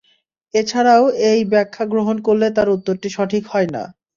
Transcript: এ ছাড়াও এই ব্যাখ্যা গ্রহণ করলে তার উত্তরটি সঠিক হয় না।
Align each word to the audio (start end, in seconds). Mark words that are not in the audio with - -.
এ 0.53 0.61
ছাড়াও 0.63 1.03
এই 1.29 1.41
ব্যাখ্যা 1.51 1.83
গ্রহণ 1.85 2.17
করলে 2.27 2.47
তার 2.57 2.67
উত্তরটি 2.69 3.09
সঠিক 3.17 3.43
হয় 3.47 3.69
না। 3.75 3.83